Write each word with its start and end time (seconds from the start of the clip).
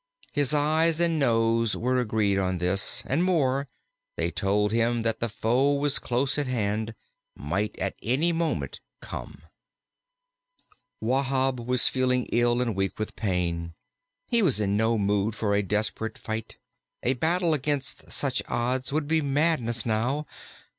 His 0.33 0.51
eyes 0.51 0.99
and 0.99 1.19
nose 1.19 1.77
were 1.77 1.99
agreed 1.99 2.39
on 2.39 2.57
this; 2.57 3.03
and 3.05 3.23
more, 3.23 3.67
they 4.17 4.31
told 4.31 4.71
him 4.71 5.03
that 5.03 5.19
the 5.19 5.29
foe 5.29 5.73
was 5.75 5.99
close 5.99 6.39
at 6.39 6.47
hand, 6.47 6.95
might 7.35 7.77
at 7.77 7.93
any 8.01 8.31
moment 8.31 8.79
come. 8.99 9.43
Wahb 10.99 11.59
was 11.59 11.87
feeling 11.87 12.25
ill 12.31 12.61
and 12.61 12.75
weak 12.75 12.97
with 12.97 13.15
pain. 13.15 13.75
He 14.27 14.41
was 14.41 14.59
in 14.59 14.75
no 14.75 14.97
mood 14.97 15.35
for 15.35 15.53
a 15.53 15.61
desperate 15.61 16.17
fight. 16.17 16.57
A 17.03 17.13
battle 17.13 17.53
against 17.53 18.11
such 18.11 18.41
odds 18.47 18.91
would 18.91 19.07
be 19.07 19.21
madness 19.21 19.85
now. 19.85 20.25